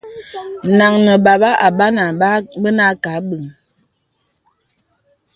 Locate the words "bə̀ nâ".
2.63-2.85